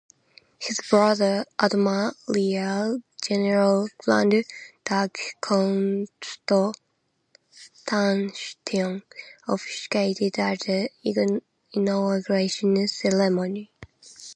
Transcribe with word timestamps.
His 0.59 0.79
brother, 0.89 1.45
Admiral-General 1.59 3.87
Grand 3.99 4.31
Duke 4.31 4.47
Konstantin, 5.41 6.09
officiated 9.47 10.39
at 10.39 10.61
the 10.61 10.89
inauguration 11.71 12.87
ceremony. 12.87 13.69